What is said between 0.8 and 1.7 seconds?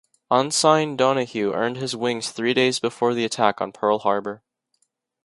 Donahue